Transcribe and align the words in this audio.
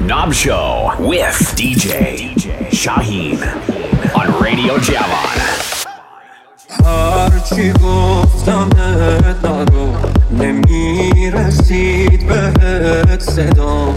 Knob 0.00 0.32
Show 0.32 0.92
with 1.00 1.54
DJ 1.56 2.32
Shaheen 2.70 3.38
on 4.14 4.28
Radio 4.40 4.78
Javon. 4.78 5.38
هرچی 6.84 7.72
گفتم 7.72 8.68
نرو 9.44 9.92
نمی‌رسید 10.30 12.26
بهت 12.26 13.20
صدا. 13.20 13.94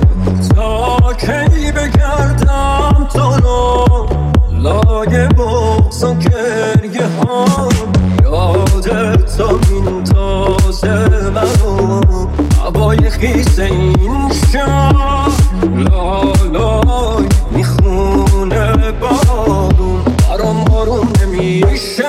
تا 0.56 1.14
کی 1.14 1.72
بگردم 1.72 3.08
تو 3.14 3.34
رو 3.44 4.10
لای 4.52 5.28
بغز 5.28 6.04
و 6.04 6.16
گریه 6.16 7.08
ها. 7.08 7.70
یادت 8.24 9.38
تا 9.38 9.50
این 9.70 10.04
تازه 10.04 11.10
منو. 11.30 12.02
هوای 12.64 13.10
خیس 13.10 13.60
این 13.60 14.32
شب. 14.54 15.31
لالای 15.64 17.26
می‌خونه 17.52 18.92
بارون 18.92 20.02
برام 20.30 20.64
بارون 20.66 21.08
نمیشم. 21.22 22.04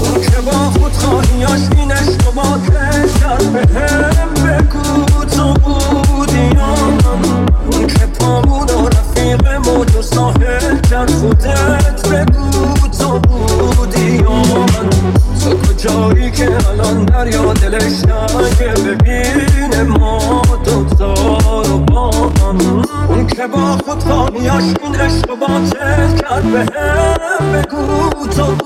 اون 0.00 0.20
که 0.20 0.40
با 0.46 0.52
خود 0.52 0.92
خواهیاش 0.92 1.60
این 1.76 1.92
عشق 1.92 2.34
با 2.34 2.42
کرد 3.20 3.52
به 3.52 3.60
هم 3.78 4.34
بگو 4.34 5.24
تو 5.24 5.54
بودی 5.54 6.50
اون 7.72 7.86
که 7.86 8.06
پامون 8.18 8.68
و 8.68 8.88
رفیق 8.88 9.52
موج 9.68 9.96
و 9.96 10.02
ساحل 10.02 10.80
کرد 10.90 11.10
خودت 11.10 12.08
بگو 12.08 12.88
تو 12.98 13.18
بودی 13.18 14.18
تو 15.44 15.50
کجایی 15.58 16.30
که 16.30 16.48
الان 16.68 17.04
دریا 17.04 17.52
دلش 17.52 18.04
نگه 18.04 18.74
ببینه 18.82 19.35
با 23.46 23.78
خود 23.86 24.02
خواهیاش 24.02 24.64
این 24.82 24.94
عشق 24.94 25.26
با 25.38 25.46
کرد 26.20 26.44
به 26.52 26.80
هم؟ 26.80 27.52
بگو 27.52 28.26
تو. 28.26 28.65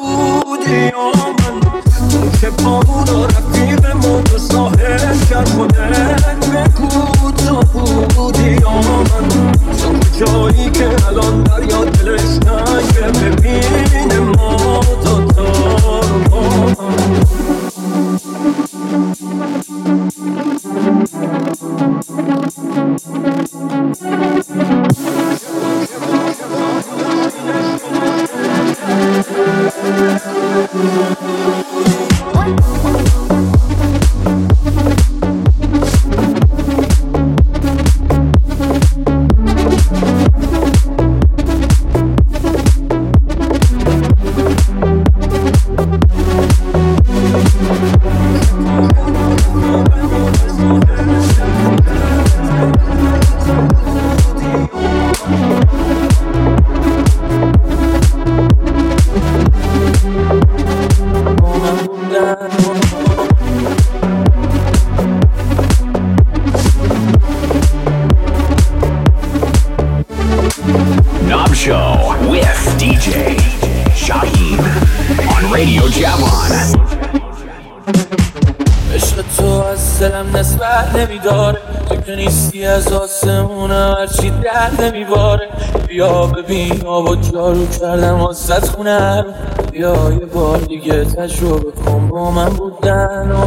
کردم 87.81 88.21
واسط 88.21 88.69
خونه 88.69 89.23
رو 89.23 89.33
بیا 89.73 90.13
یه 90.13 90.27
بار 90.27 90.59
دیگه 90.59 91.05
تجربه 91.05 91.71
کن. 91.73 92.09
با 92.09 92.31
من 92.31 92.49
بودن 92.49 93.31
و 93.31 93.47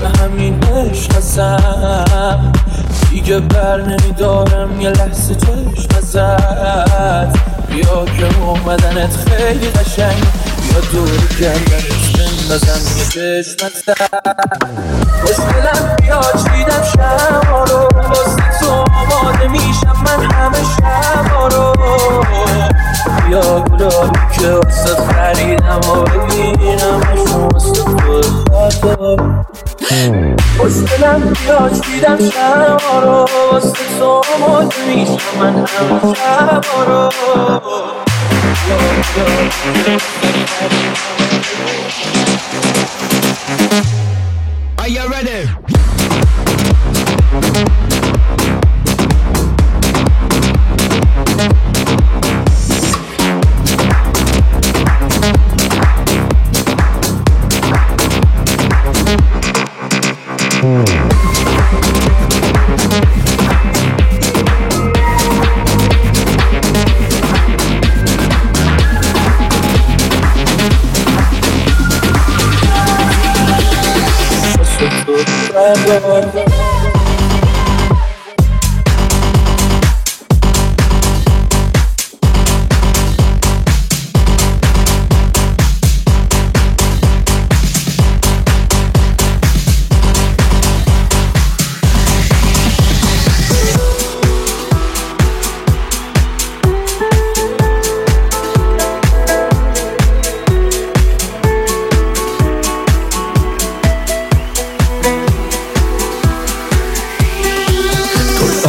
به 0.00 0.08
همین 0.20 0.64
عشق 0.64 1.16
ازم 1.16 2.52
دیگه 3.10 3.40
بر 3.40 3.80
نمیدارم 3.82 4.80
یه 4.80 4.90
لحظه 4.90 5.34
چشم 5.34 5.96
ازت. 5.98 7.38
بیا 7.68 8.04
که 8.04 8.40
اومدنت 8.42 9.16
خیلی 9.16 9.68
قشنگ. 9.70 10.22
بیا 10.62 10.80
دور 10.92 11.10
گردنش 11.40 12.12
بندازم 12.16 12.98
یه 12.98 13.04
چشم 13.44 13.66
ازت. 13.66 13.88
دلم 15.26 15.96
بیاد 16.02 16.50
دیدم 16.56 16.82
شما 16.96 17.64
رو. 17.64 17.88
تو 18.60 18.70
آماده 19.16 19.48
میشم. 19.48 19.96
من 20.06 20.30
همه 20.32 20.58
شما 20.76 21.48
رو. 21.48 21.74
بیا 23.04 23.60
گلابی 23.60 24.18
که 24.38 24.48
واسه 24.48 24.94
خریدم 24.94 25.80
و 25.90 26.02
ببینم 26.02 27.00
اشون 27.12 27.48
واسه 27.52 27.84
تو 27.84 28.22
خاطر 28.52 29.16
خوش 30.58 30.72
دلم 30.72 31.20
بیاد 31.20 31.80
دیدم 31.86 32.18
شما 32.30 33.00
رو 33.00 33.26
واسه 33.52 33.98
تو 33.98 34.22
آماده 34.34 34.76
میشم 34.88 35.18
من 35.38 35.54
همه 35.56 36.14
شما 36.14 36.84
رو 36.84 37.10
Are 44.78 44.88
you 44.88 45.08
ready? 45.08 45.40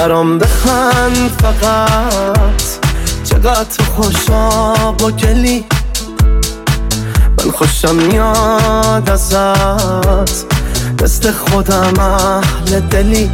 برام 0.06 0.38
بخند 0.40 1.31
فقط. 1.42 2.62
چقدر 3.24 3.84
خوشا 3.96 4.75
با 4.92 5.12
گلی؟ 5.12 5.66
من 7.38 7.52
خوشم 7.52 7.96
میاد 7.96 9.10
ازت. 9.10 10.46
مثل 11.04 11.31
خودم 11.31 12.00
اهل 12.00 12.80
دلی. 12.80 13.31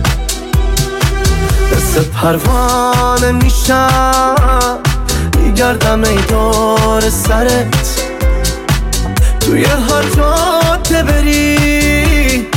مثل 1.72 2.04
پروانه 2.04 3.32
میشم 3.32 4.78
میگردم 5.38 6.04
ای 6.04 6.16
دور 6.16 7.10
سرت. 7.10 8.04
توی 9.40 9.66
هر 9.66 10.04
جاده 10.16 11.04
بری 11.04 12.48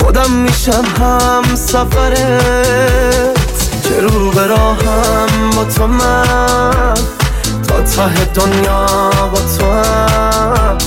خودم 0.00 0.30
میشم 0.30 0.84
هم 1.00 1.54
سفرت. 1.54 3.39
چه 3.90 4.00
رو 4.00 4.30
به 4.30 4.46
راهم 4.46 5.50
با 5.56 5.64
تو 5.64 5.86
من؟ 5.86 6.94
تا 7.68 7.82
ته 7.82 8.24
دنیا 8.24 8.86
با 9.32 9.40
تو 9.58 9.72
هم. 9.72 10.78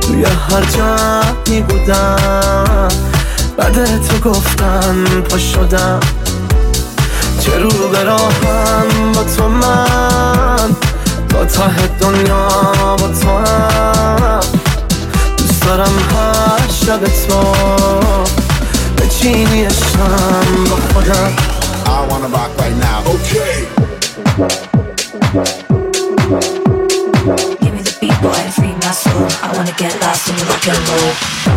توی 0.00 0.24
هر 0.24 0.64
جمعی 0.64 1.60
بودم 1.60 2.88
بعد 3.56 4.06
تو 4.08 4.30
گفتم 4.30 5.04
پا 5.30 5.38
شدم. 5.38 6.00
چه 7.40 7.58
رو 7.58 7.88
به 7.92 8.04
راهم 8.04 9.12
با 9.14 9.24
تو 9.36 9.48
من؟ 9.48 10.76
تا 11.28 11.44
ته 11.44 11.86
دنیا 12.00 12.48
با 12.98 13.08
تو 13.08 13.30
هم. 13.30 14.40
دوست 15.38 15.62
دارم 15.66 15.92
هر 16.10 16.68
شب 16.86 17.00
تو 17.04 17.52
بچینی 18.98 19.64
عشقم 19.64 20.64
با 20.70 20.76
خودم. 20.94 21.55
I 21.88 22.06
wanna 22.08 22.28
rock 22.28 22.56
right 22.58 22.76
now. 22.76 23.00
Okay. 23.14 23.66
Give 27.60 27.74
me 27.74 27.80
the 27.82 27.96
beat, 28.00 28.20
boy, 28.20 28.32
free 28.56 28.74
my 28.82 28.90
soul. 28.90 29.28
I 29.42 29.52
wanna 29.56 29.72
get 29.78 30.00
lost 30.00 30.28
in 30.28 30.36
the 30.36 30.44
rock 30.44 30.68
and 30.68 30.88
roll. 30.88 31.55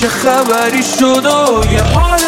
چه 0.00 0.08
خبری 0.08 0.82
شد 0.82 1.26
و 1.26 1.72
یه 1.72 1.82
حال 1.82 2.23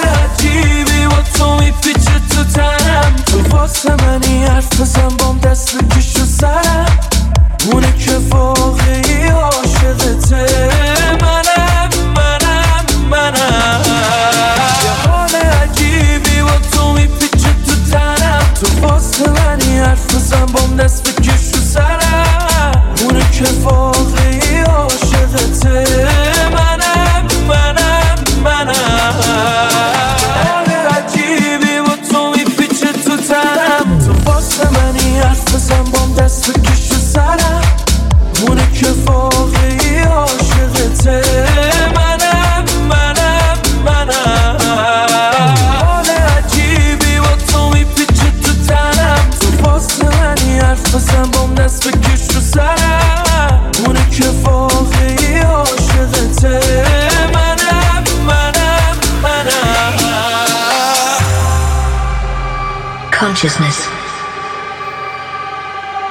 consciousness. 63.36 63.78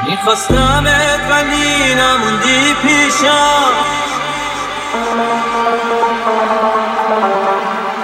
میخواستمت 0.09 1.19
ولی 1.29 1.95
نموندی 1.95 2.73
پیشم 2.81 3.71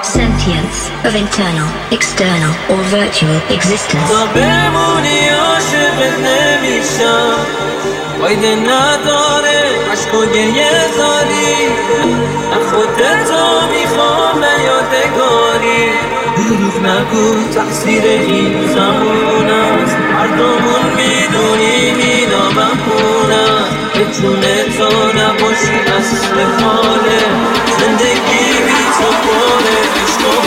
Sentience 0.03 0.79
of 1.07 1.13
internal, 1.23 1.69
external, 1.97 2.53
or 2.71 2.81
virtual 2.95 3.39
existence. 3.55 4.09
تا 4.09 4.25
بمونی 4.25 5.29
عاشقت 5.29 6.19
نمیشم 6.19 7.35
فایده 8.21 8.55
نداره 8.55 9.61
عشق 9.91 10.13
و 10.15 10.25
گریه 10.25 10.71
زاری 10.97 11.55
خودتو 12.71 13.67
می‌خوام 13.71 14.43
یادگاری 14.65 15.91
دروغ 16.71 16.85
نگو 16.85 17.49
تقصیر 17.53 18.03
این 18.03 18.67
زمان 18.67 19.49
است. 19.49 19.97
دومون 20.37 20.93
می‌دونی 20.95 21.91
مینامم 21.91 22.77
خونم 22.85 23.67
به 23.93 23.99
جون 23.99 24.41
تو 24.77 25.07
نباشی 25.19 25.79
اصل 25.97 26.41
حاله. 26.63 27.21
زندگی 27.79 28.45
بی 28.65 28.81
تو 28.97 29.09
پاره 29.23 29.79
عشق 30.03 30.23
و 30.27 30.41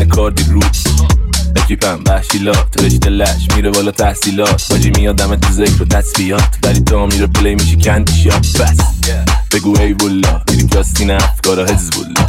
این 0.00 0.08
کاردی 0.08 0.44
رود 0.44 0.76
اکیپم 1.56 2.04
وحشیلات 2.06 2.82
رشته 2.82 3.10
لش 3.10 3.48
میره 3.56 3.70
بالا 3.70 3.90
تحصیلات. 3.90 4.66
باجی 4.70 4.90
میاد 4.90 5.16
دم 5.16 5.36
تو 5.36 5.52
ذکر 5.52 5.82
و 5.82 5.84
تصفیات 5.84 6.58
ولی 6.64 6.80
تا 6.80 7.06
میره 7.06 7.26
پلی 7.26 7.54
میشی 7.54 7.76
کندی 7.76 8.12
شاب 8.12 8.40
بس. 8.40 8.78
بگو 9.52 9.78
ای 9.80 9.94
بولا 9.94 10.42
میریم 10.50 10.66
جاستین 10.66 11.10
افکارا 11.10 11.64
حزبولا 11.64 12.26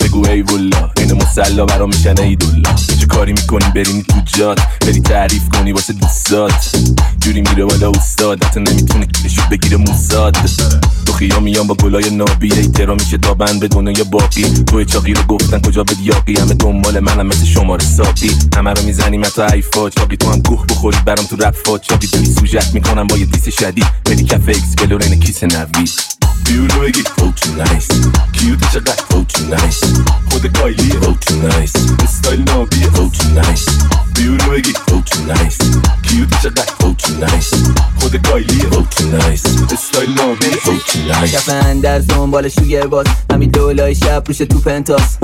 بگو 0.00 0.26
ای 0.26 0.42
بولا 0.42 0.90
این 0.96 1.12
مسلا 1.12 1.66
برا 1.66 1.86
میشن 1.86 2.18
ای 2.20 2.36
دولا 2.36 2.76
چه 3.04 3.08
کاری 3.08 3.32
می‌کنی؟ 3.32 3.64
برینی 3.74 4.02
تو 4.02 4.20
جاد 4.38 4.60
بری 4.80 5.00
تعریف 5.00 5.48
کنی 5.48 5.72
واسه 5.72 5.92
دوستات. 5.92 6.76
جوری 7.20 7.40
میره 7.40 7.64
بالا 7.64 7.90
استاد. 7.90 8.44
حتی 8.44 8.60
نمی‌تونه 8.60 9.06
کلشو 9.06 9.42
بگیره 9.50 9.76
موساد. 9.76 10.36
خیا 11.18 11.40
میام 11.40 11.66
با 11.66 11.74
گلای 11.74 12.10
نابی. 12.10 12.48
ترا 12.48 12.94
میشه 12.94 13.18
تا 13.18 13.34
بند 13.34 13.60
بدونه 13.60 13.98
یا 13.98 14.04
باقی. 14.04 14.42
توی 14.42 14.84
چاقی 14.84 15.14
رو 15.14 15.22
گفتن 15.22 15.60
کجا 15.60 15.84
به 15.84 15.94
دیاقی 15.94 16.34
همه 16.36 16.54
دنبال 16.54 17.00
منم 17.00 17.26
مثل 17.26 17.44
شماره 17.44 17.84
ساقی. 17.84 18.30
همه 18.56 18.72
رو 18.72 18.82
می‌زنیم 18.82 19.24
حتی 19.24 19.42
ایفا 19.42 19.90
چاقی 19.90 20.16
تو 20.16 20.32
هم 20.32 20.38
گوه 20.38 20.66
بخوری 20.66 20.98
برام 21.06 21.26
تو 21.26 21.36
رفا 21.36 21.78
چاقی 21.78 22.06
توی 22.06 22.26
سوژت 22.26 22.74
می‌کنم 22.74 23.06
با 23.06 23.16
یه 23.16 23.24
دیس 23.24 23.48
شدید. 23.60 23.86
بدی 24.06 24.24
کف 24.24 24.48
اکس 24.48 24.74
بلورین 26.44 26.52
کیس 26.52 26.52
نوی 26.52 26.68
بیولو 26.68 26.80
بگی 26.80 27.02
تو 27.02 27.32
تو 27.32 27.54
نایس 27.56 27.88
کیوت 28.32 28.72
چقدر 28.72 29.04
تو 29.10 29.24
تو 29.24 29.44
نایس 29.44 29.80
خود 30.30 30.46
کایلی 30.58 30.88
تو 30.88 31.14
تو 31.14 31.34
نایس 31.36 31.72
استایل 32.02 32.42
نابی 32.42 32.80
تو 32.80 33.08
تو 33.08 33.28
نایس 33.28 33.66
بیولو 34.14 34.50
بگی 34.50 34.72
تو 34.86 35.00
تو 35.00 35.24
نایس 35.24 35.58
کیوت 36.02 36.42
چقدر 36.42 36.72
تو 36.78 36.94
تو 36.94 37.12
نایس 37.14 37.50
خود 38.00 38.26
کایلی 38.26 38.58
تو 38.58 38.82
تو 38.82 39.04
نایس 39.08 39.42
استایل 39.72 40.10
نابی 40.10 40.50
تو 40.64 40.72
تو 40.86 40.98
نایس 40.98 41.34
کفن 41.34 41.80
در 41.80 41.98
دنبال 41.98 42.48
شوگر 42.48 42.86
باز 42.86 43.06
همین 43.32 43.50
دولای 43.50 43.94
شب 43.94 44.24
روش 44.26 44.38
تو 44.38 44.58
پنتاس 44.58 45.18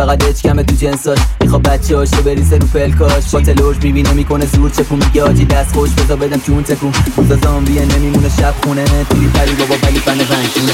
فقط 0.00 0.24
اچ 0.24 0.42
کمه 0.42 0.62
تو 0.62 0.74
جنساش. 0.74 1.18
می‌خواد 1.40 1.62
بچه 1.62 1.96
هاشو 1.96 2.22
بریزه 2.22 2.56
رو 2.58 2.66
پلکاش. 2.66 3.24
با 3.32 3.40
تلوش 3.40 3.76
می‌بینه 3.82 4.12
می‌کنه 4.12 4.46
زور 4.46 4.70
چپون 4.70 4.98
میگه 5.04 5.22
آجی 5.22 5.44
دست 5.44 5.72
خوش 5.74 5.90
بزا 5.90 6.16
بدم 6.16 6.40
چون 6.46 6.62
تکون. 6.62 6.92
روزا 7.16 7.36
زامبیه 7.36 7.84
نمیمونه 7.84 8.28
شب 8.28 8.54
خونه. 8.64 8.84
تیری 8.84 9.26
پری 9.26 9.52
بابا 9.52 9.74
ولی 9.82 9.98
فن 9.98 10.10
رنگونه. 10.10 10.72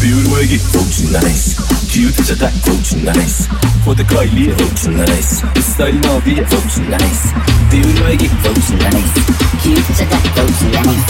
بیور 0.00 0.46
تو 0.72 0.78
تو 0.78 1.18
نایس. 1.18 1.56
کیوت 1.92 2.26
چقدر 2.28 2.50
تو 2.64 2.72
نایس. 3.04 3.48
خود 3.84 4.02
کایلیه 4.02 4.54
تو 4.54 4.64
تو 4.64 4.90
نایس. 4.90 5.42
استایل 5.56 6.06
نابیه 6.06 6.44
تو 6.44 6.56
تو 6.56 6.80
نایس. 6.90 7.22
بیور 7.70 8.16
تو 8.16 8.52
تو 8.52 8.74
نایس. 8.74 9.14
کیوت 9.62 9.98
چقدر 9.98 10.30
تو 10.34 10.46
تو 10.46 10.66
نایس. 10.74 11.04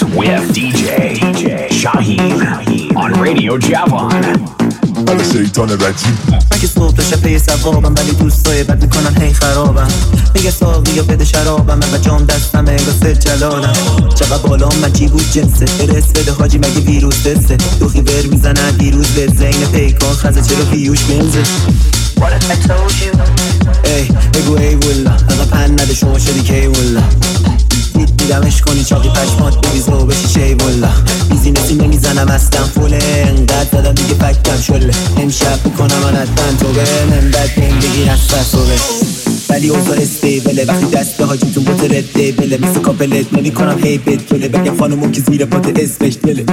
خود 0.00 0.26
کایلیه 3.16 3.48
تو 5.48 5.66
تو 5.66 5.66
نایس 5.66 6.04
من 6.52 6.58
که 6.60 6.66
صبح 6.66 6.94
تا 6.94 7.02
شب 7.02 7.22
پی 7.22 7.38
سوابم 7.38 7.94
ولی 7.94 8.12
دوستای 8.12 8.64
بد 8.64 8.82
می‌کنن 8.82 9.22
هی 9.22 9.32
خرابم 9.32 9.88
میگه 10.34 10.50
ساقی 10.50 10.92
یا 10.92 11.02
بده 11.02 11.24
شرابم 11.24 11.80
و 11.92 11.98
جام 11.98 12.24
دستم 12.24 12.58
انگاه 12.58 13.14
جلالم 13.14 13.72
چقدر 14.14 14.46
بالا 14.46 14.68
من 14.82 14.92
چی 14.92 15.08
بود 15.08 15.30
جنسه 15.32 15.64
برس 15.64 16.06
بده 16.12 16.32
حاجی 16.32 16.58
مگه 16.58 16.80
ویروس 16.80 17.26
دسته 17.26 17.56
دوخی 17.80 18.02
بر 18.02 18.22
می‌زنن 18.30 18.70
دیروز 18.70 19.06
به 19.06 19.26
زین 19.26 19.66
پیکان 19.72 20.14
خزه 20.14 20.42
چرا 20.42 20.64
بیوش 20.64 21.04
بنزه 21.04 21.42
ای 23.84 24.08
بگو 24.34 24.56
ای 24.56 24.74
ولا 24.74 25.12
اقا 25.12 25.44
پن 25.44 25.72
نده 25.72 25.94
شما 25.94 26.18
شدی 26.18 26.40
کی 26.40 26.66
ولا 26.66 27.02
دیدمش 28.30 28.60
کنی 28.60 28.84
چاقی 28.84 29.08
پشمات 29.08 29.66
بریز 29.66 29.88
و 29.88 30.06
بشی 30.06 30.28
شی 30.28 30.54
والا 30.54 30.88
بیزینسی 31.30 31.74
نمی‌زنم 31.74 32.28
اصلا 32.28 32.64
فوله 32.64 32.98
انقدر 33.28 33.66
زدم 33.72 33.92
دیگه 33.92 34.14
فکتم 34.14 34.60
شله. 34.60 34.94
امشب 35.16 35.58
می‌کنم 35.64 35.98
من 35.98 36.16
حتما 36.16 36.52
تو 36.60 36.66
به 36.72 36.84
من 37.10 37.30
بد 37.30 37.48
پین 37.48 37.78
بگیر 37.78 38.10
از 38.10 38.18
فسوه 38.18 38.76
ولی 39.48 39.68
اوضاع 39.68 39.96
استیبله. 39.96 40.64
وقتی 40.64 40.86
دست 40.86 41.16
به 41.16 41.24
حاجیتون 41.24 41.64
بوت 41.64 41.84
رده 41.84 42.32
بله 42.32 42.58
مثل 42.58 42.80
کاپلت 42.80 43.32
نمی 43.32 43.50
کنم 43.50 43.78
هی 43.84 43.98
بد 43.98 44.26
کله 44.26 44.48
بگم 44.48 44.78
خانمون 44.78 45.12
که 45.12 45.20
زیر 45.20 45.44
پات 45.44 45.66
اسمش 45.80 46.16
دله. 46.22 46.44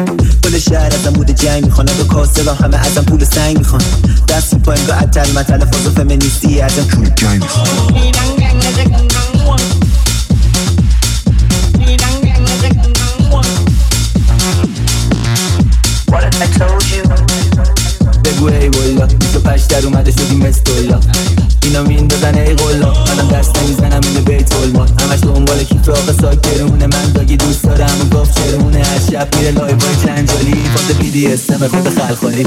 کل 0.44 0.60
شهر 0.60 0.94
ازم 0.94 1.12
بود 1.14 1.32
جنگ 1.32 1.66
می‌خوان 1.66 1.86
دو 1.86 2.04
کاسه 2.04 2.52
و 2.52 2.64
همه 2.64 2.78
ازم 2.78 3.02
پول 3.02 3.24
سنگ 3.24 3.58
می‌خوان. 3.58 3.82
دستی 4.28 4.56
پایم 4.56 4.88
رو 4.88 4.94
اتل 4.98 5.32
متل 5.32 5.60
فاز 5.60 5.94
فمینیستی 5.96 6.62
ازم. 6.62 6.88
کول 6.88 7.10
گنگ 7.10 7.42
می‌خوان 7.42 7.68
در 19.78 19.86
اومده 19.86 20.12
شدیم 20.12 20.38
مثل 20.38 20.62
دولا 20.64 21.00
اینا 21.64 21.84
میندازن 21.84 22.36
ای 22.36 22.56
گولا 22.56 22.94
منم 22.94 23.30
دست 23.32 23.64
نمی‌زنم 23.64 24.02
اینو 24.04 24.22
بیت 24.22 24.56
المال 24.56 24.88
همش 24.88 25.20
دنبال 25.24 25.64
کیف 25.64 25.90
آقا 25.90 26.14
ساکرونه 26.22 26.88
من 26.88 27.12
داگی 27.14 27.38
دوست 27.38 27.64
دارم. 27.64 28.02
و 28.02 28.18
گفت 28.18 28.36
چرونه 28.36 28.78
هر 28.78 29.00
شب 29.12 29.36
میره 29.36 29.52
لای 29.52 29.74
بای 29.74 29.96
جنجالی 30.06 30.56
فاز 30.76 30.98
پی 30.98 31.12
دی 31.12 31.28
اسم 31.28 31.68
خود 31.68 31.90
خلخالی. 31.90 32.46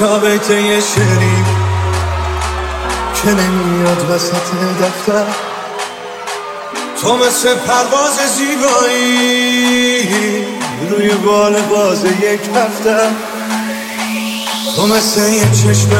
یه 0.00 0.80
شری 0.80 1.44
که 3.14 3.30
نمیاد 3.30 4.10
وسط 4.10 4.48
دفتر. 4.80 5.24
تو 7.02 7.16
مثل 7.16 7.54
پرواز 7.54 8.18
زیبایی 8.36 10.08
روی 10.90 11.08
بال 11.08 11.62
باز 11.62 12.04
یک 12.04 12.40
هفته. 12.56 12.96
تو 14.76 14.86
مثل 14.86 15.32
یه 15.32 15.50
چشم 15.50 15.90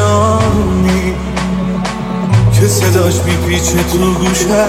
که 2.59 2.67
صداش 2.67 3.15
میپیچه 3.25 3.83
تو 3.91 4.13
گوشه. 4.13 4.65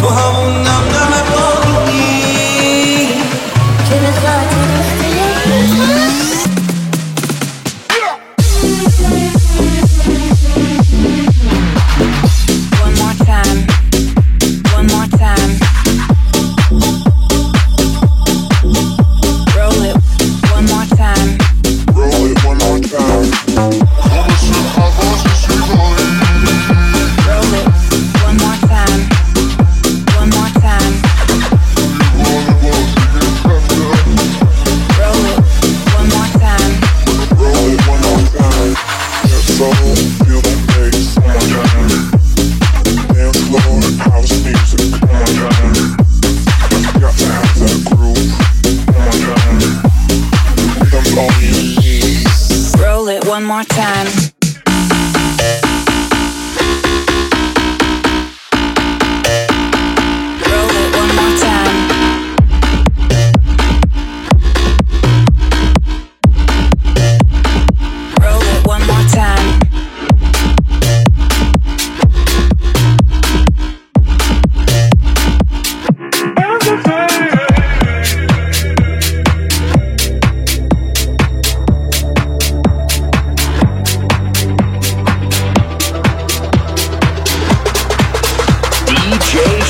تو 0.00 0.08
همون 0.08 0.54
نم 0.54 0.64
نم 0.64 1.47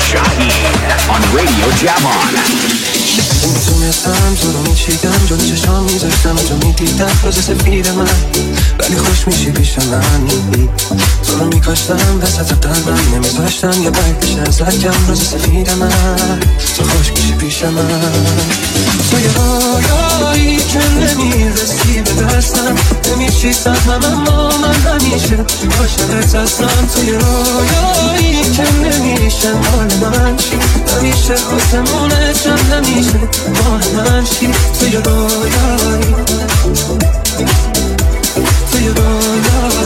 Shaheen 0.09 0.73
on 1.13 1.21
Radio 1.35 1.67
Javon. 1.77 3.28
تو 3.41 3.47
می‌تونستم 3.47 4.35
تو 4.41 4.51
رو 4.51 4.59
میچیدم 4.69 5.25
جلو 5.29 5.55
چشام 5.55 5.83
میذاشتم 5.83 6.35
تو 6.35 6.67
می‌دیدم 6.67 7.11
راز 7.23 7.35
سفید 7.35 7.89
من. 7.89 8.07
ولی 8.79 8.97
خوش 8.97 9.27
میشی 9.27 9.51
پیش 9.51 9.77
من. 9.77 10.27
تو 11.23 11.37
رو 11.39 11.45
میکاشتم 11.45 12.21
وسط 12.21 12.53
قلبم 12.53 13.15
نمیذاشتم 13.15 13.83
یه 13.83 13.89
برگ 13.89 14.19
بشه 14.19 14.41
ازت 14.41 14.79
کم 14.79 15.07
راز 15.07 15.19
سفید 15.19 15.69
من. 15.69 15.89
تو 16.77 16.83
خوش 16.83 17.11
میشی 17.11 17.33
پیش 17.33 17.63
من. 17.63 18.11
تو 19.11 19.19
یه 19.19 19.29
رویایی 19.35 20.57
که 20.57 20.79
نمی‌رسی 20.79 22.01
به 22.01 22.23
دستم. 22.23 22.75
نمیشی 23.11 23.53
سهمم 23.53 24.03
اما 24.03 24.57
من 24.57 24.73
همیشه 24.73 25.37
عاشقت 25.79 26.35
هستم. 26.35 26.87
تو 26.95 27.03
یه 27.03 27.17
رویایی 27.17 28.51
که 28.51 28.63
نمیشه 28.83 29.51
مال 29.53 30.11
من 30.11 30.37
چی؟ 30.37 30.55
نمیشه 30.97 31.35
خوشمونه 31.35 32.33
چم 32.43 32.73
نمیشه 32.73 33.19
مال 33.47 34.05
من 34.05 34.23
چی 34.23 34.47
تو 34.79 34.87
یه 34.87 34.99
رویایی. 34.99 36.15
تو 38.71 38.81
یه 38.81 38.91
رویایی. 38.91 39.78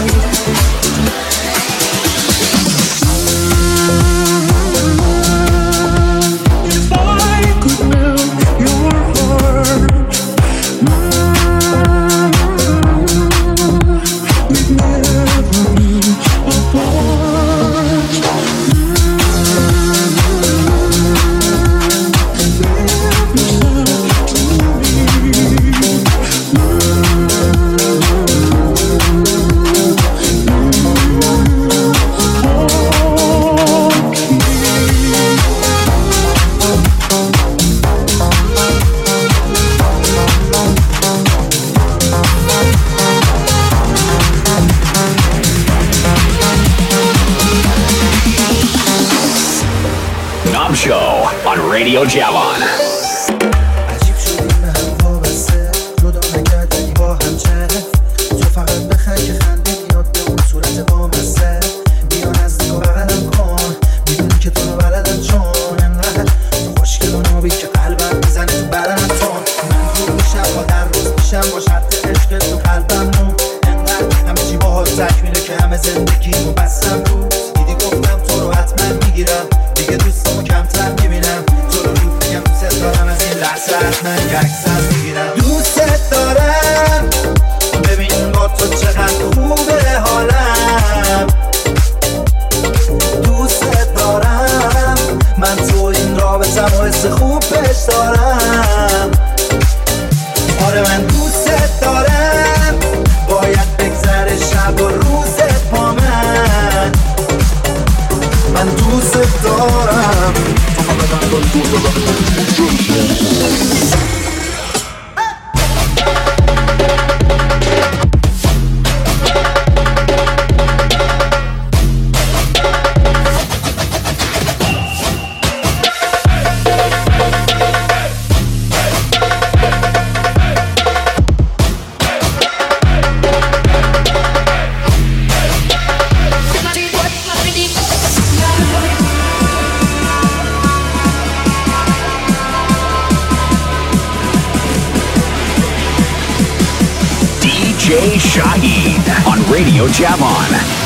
jam 149.93 150.23
on. 150.23 150.82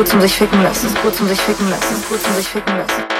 Gut 0.00 0.08
zum 0.08 0.20
sich 0.22 0.34
ficken 0.34 0.62
lassen. 0.62 0.88
Gut 1.02 1.14
zum 1.14 1.28
sich 1.28 1.38
ficken 1.38 1.68
lassen. 1.68 2.02
Gut 2.08 2.22
zum 2.22 2.34
sich 2.34 2.48
ficken 2.48 2.74
lassen. 2.78 3.19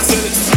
Texas. 0.00 0.49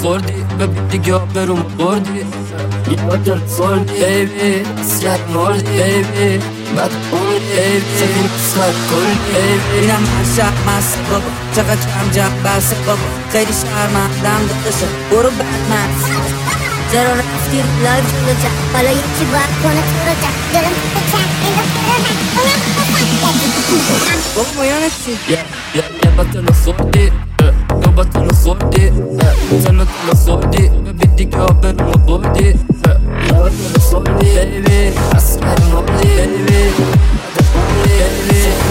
تلو 0.00 0.08
تلو 0.08 0.08
خوردی 0.08 0.44
ببین 0.60 0.86
دیگه 0.86 1.18
بروم 1.18 1.62
بردی 1.78 2.18
یه 2.90 2.96
بطل 2.96 3.38
خوردی 3.38 3.92
بیبی 3.92 4.64
سیاد 4.82 5.20
مردی 5.30 5.62
بیبی 5.62 6.38
بد 6.76 6.90
خوردی 7.10 7.38
بیبی 7.38 7.96
سفین 7.96 8.28
سکر 8.54 9.06
کردی 9.32 9.58
بیبی 9.72 9.78
اینم 9.80 10.04
هر 10.04 10.24
شب 10.36 10.52
مست 10.68 10.98
بابا 11.10 11.30
چقدر 11.56 11.76
جمع 11.76 12.10
جمع 12.12 12.56
بسه 12.56 12.76
بابا 12.86 13.02
خیلی 13.32 13.52
شرمندم 13.52 14.46
داداشم 14.48 14.92
برو 15.10 15.30
بعد 15.30 15.62
مست 15.70 16.10
چرا 16.92 17.12
رفتی 17.12 17.62
لایو 17.84 18.04
جلو 18.04 18.34
جا 18.42 18.48
حالا 18.72 18.90
یکی 18.90 19.24
باید 19.32 19.52
کنه 19.62 19.82
تو 19.82 19.98
رو 20.06 20.14
جا 20.22 20.60
دلم 20.60 20.72
تو 20.94 21.00
چند 21.12 21.30
بابا 24.36 24.48
مایانت 24.56 24.92
چی؟ 25.04 25.32
یه 25.32 25.38
یه 25.74 25.84
یه 27.04 27.29
بطل 28.00 28.28
بطل 28.28 28.90
تلو 29.60 29.84
خوردی 30.24 30.68
ببین 30.68 31.14
دیگه 31.16 31.38
بروم 31.38 32.06
بردی 32.06 32.44
یه 32.44 32.56
بطل 33.32 34.12
بیبی 34.18 34.92
اسکر 35.16 35.64
مردی 35.72 36.08
بیبی 36.26 36.72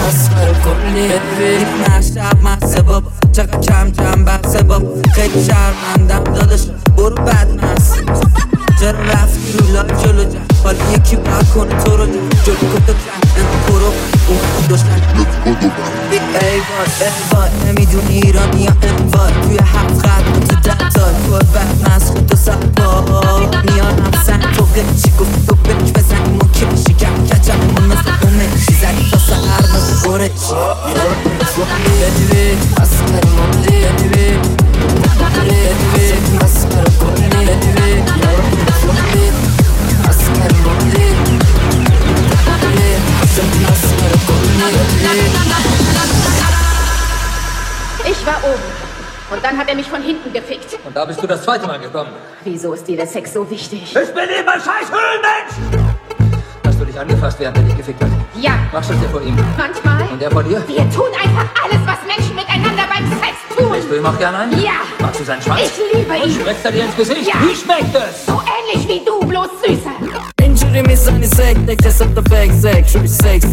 اسکر 0.08 0.54
کلی 0.64 1.08
بیبی 1.08 1.66
نه 1.88 2.02
شب 2.02 2.44
مست 2.44 2.82
بابا 2.82 3.12
چقدر 3.32 3.60
کم 3.60 3.92
کم 3.92 4.26
بسه 4.26 4.64
بابا 4.64 5.02
خیلی 5.16 5.46
شرمندم 5.46 6.24
داداش 6.34 6.62
برو 6.98 7.22
مست 7.22 8.04
چرا 8.80 9.00
رفتی 9.00 9.58
رو 9.58 9.74
لایو 9.74 9.98
جلو 10.04 10.26
حالا 10.64 10.92
یکی 10.94 11.16
باید 11.16 11.50
کنه 11.56 11.84
تو 11.84 11.98
رو 11.98 12.06
جا 12.06 12.14
جلو 12.46 12.56
کتا 12.56 12.94
کن 12.94 13.74
برو 13.74 13.86
اون 14.28 14.40
دشمن 14.70 15.02
ای 16.12 16.20
وای 16.20 16.90
ای 17.02 17.12
وای 17.32 17.50
نمی‌دونی 17.68 18.22
ایرانی 18.22 18.62
یا 18.62 18.72
انوار 19.20 19.32
توی 19.44 19.58
هفت 19.58 20.08
خط 20.08 20.24
تو 20.64 20.72
سال 21.00 21.14
تو 21.14 21.90
مست 21.90 22.10
خود 22.12 22.26
تو 22.28 22.36
سبا 22.36 23.04
میانم 23.64 24.12
سن 24.26 24.40
تو 24.40 24.66
چی 25.04 25.12
گفت 25.20 25.48
تو 25.48 25.56
بک 25.56 25.94
بزنی 25.94 26.30
ما 26.30 26.48
کشی 26.54 26.94
کم 26.94 27.26
کچم. 27.26 27.58
ما 27.58 27.82
مثل 27.88 28.10
اومشی 28.22 28.74
زدی. 28.74 29.10
تا 29.12 29.18
سهر 29.18 29.62
مثل 29.62 29.94
خورشی 29.96 30.54
بیبی 31.86 32.58
اسکر 32.82 33.26
مردی 33.38 33.78
بیبی 33.98 34.38
بیبی 35.44 36.38
اسکر 36.42 36.88
کلی 37.00 37.30
بیبی 37.30 38.04
اسکر 38.50 38.92
مردی 38.92 39.20
بیبی 39.20 39.36
اسکر 40.10 40.52
کلی 40.64 41.10
Ich 48.12 48.26
war 48.26 48.38
oben. 48.44 48.89
Und 49.32 49.44
dann 49.44 49.58
hat 49.58 49.70
er 49.70 49.76
mich 49.76 49.88
von 49.88 50.02
hinten 50.02 50.34
gefickt. 50.34 50.78
Und 50.84 50.96
da 50.96 51.06
bist 51.06 51.22
du 51.22 51.28
das 51.28 51.44
zweite 51.44 51.68
Mal 51.68 51.80
gekommen. 51.80 52.10
Wieso 52.44 52.74
ist 52.74 52.88
dir 52.88 52.98
der 52.98 53.06
Sex 53.08 53.34
so 53.34 53.48
wichtig? 53.50 53.84
Ich 53.84 53.94
bin 54.14 54.24
immer 54.24 54.54
scheiß 54.54 54.90
Höhlenmensch! 54.90 55.86
Hast 56.66 56.80
du 56.80 56.86
dich 56.86 57.00
angefasst, 57.00 57.40
während 57.40 57.58
er 57.58 57.64
dich 57.64 57.78
gefickt 57.78 58.02
hat? 58.02 58.10
Ja. 58.36 58.52
Machst 58.74 58.90
du 58.90 58.94
es 58.96 59.02
dir 59.02 59.10
vor 59.10 59.22
ihm? 59.22 59.36
Manchmal. 59.58 60.08
Und 60.12 60.22
er 60.22 60.32
vor 60.32 60.44
dir? 60.44 60.64
Wir 60.68 60.90
tun 60.90 61.08
einfach 61.14 61.46
alles, 61.64 61.80
was 61.86 61.98
Menschen 62.08 62.36
miteinander 62.36 62.84
beim 62.90 63.08
Sex 63.20 63.36
tun. 63.56 63.72
Willst 63.72 63.92
du 63.92 63.96
ihm 63.98 64.06
auch 64.06 64.18
gerne 64.18 64.38
einen? 64.40 64.62
Ja. 64.64 64.72
Magst 65.00 65.20
du 65.20 65.24
seinen 65.26 65.42
Schwanz? 65.42 65.62
Ich 65.62 65.96
liebe 65.98 66.12
Und 66.12 66.26
ihn. 66.26 66.42
schmeckt 66.42 66.66
er 66.66 66.72
dir 66.72 66.84
ins 66.86 66.96
Gesicht? 66.96 67.28
Ja. 67.28 67.34
Wie 67.42 67.56
schmeckt 67.56 67.96
es? 67.96 68.26
So 68.26 68.42
ähnlich 68.42 68.88
wie 68.88 69.06
du, 69.06 69.20
bloß 69.20 69.50
süßer. 69.64 69.79
اینجوری 70.80 71.18
می‌زنی 71.18 71.28
سکته 71.28 71.76
که 71.76 71.90
ست 71.90 72.04
فکر 72.30 72.54
سک 72.54 72.88
شوی 72.88 73.08
سک 73.08 73.44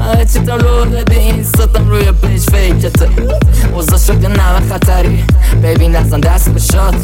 همه 0.00 0.24
چی 0.24 0.38
تا 0.38 0.56
رو 0.56 0.84
دادی 0.84 1.16
این 1.16 1.44
ستم 1.44 1.88
روی 1.88 2.12
پیج 2.12 2.40
فیکته 2.40 3.08
اوزا 3.74 3.98
شده 3.98 4.28
نمه 4.28 4.68
خطری 4.70 5.24
بیبی 5.62 5.88
نزن 5.88 6.20
دست 6.20 6.48
به 6.48 6.60
شاد 6.60 6.94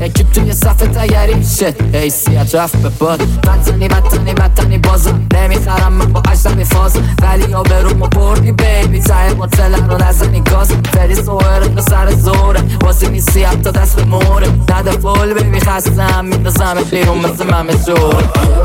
یکی 0.00 0.24
توی 0.24 0.52
صفحه 0.52 0.86
تگری 0.86 1.44
شد 1.44 1.96
حیثیت 1.96 2.54
رفت 2.54 2.76
به 2.76 2.88
باد 2.88 3.22
بدتنی 3.46 3.88
بدتنی 3.88 4.34
بدتنی 4.34 4.78
بازم 4.78 5.26
نمی‌خرم 5.34 5.92
من 5.92 6.12
با 6.12 6.20
عشق 6.20 6.54
میفاز 6.54 6.96
ولی 7.22 7.50
یا 7.50 7.62
برو 7.62 7.96
ما 7.96 8.06
بردی 8.06 8.52
بیبی 8.52 9.00
ته 9.00 9.34
مطلع 9.34 9.86
رو 9.86 10.04
نزنی 10.04 10.40
گاز 10.40 10.72
فری 10.72 11.14
سوهر 11.14 11.68
به 11.68 11.80
سر 11.80 12.10
زوره 12.10 12.60
بازی 12.80 13.06
نیستی 13.08 13.42
حتی 13.42 13.70
دست 13.72 13.96
به 13.96 14.04
موره 14.04 14.48
نده 14.68 14.90
فول 14.90 15.34
بیبی 15.34 15.60
خستم 15.60 16.24
میندازم 16.24 16.74
بیرون 16.90 17.18
مثل 17.18 17.46
من 17.46 17.66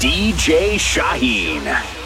DJ 0.00 0.74
Shaheen. 0.76 2.01